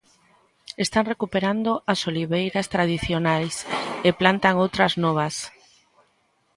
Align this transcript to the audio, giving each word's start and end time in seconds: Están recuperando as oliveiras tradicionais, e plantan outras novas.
Están 0.85 1.05
recuperando 1.13 1.71
as 1.93 1.99
oliveiras 2.11 2.69
tradicionais, 2.73 3.53
e 4.07 4.09
plantan 4.19 4.55
outras 4.63 4.93
novas. 5.03 5.35